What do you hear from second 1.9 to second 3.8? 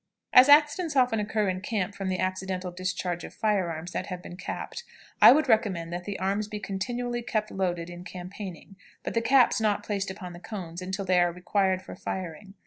from the accidental discharge of fire